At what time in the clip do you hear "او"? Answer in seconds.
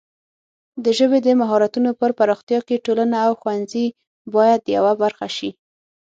3.25-3.33